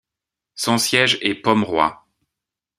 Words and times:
Son 0.55 0.79
siège 0.79 1.19
est 1.21 1.35
Pomeroy. 1.35 2.03